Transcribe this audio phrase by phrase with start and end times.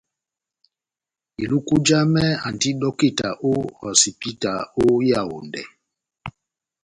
[1.43, 5.63] Iluku jamɛ andi dɔkita ó hosipita ó Yaondɛ.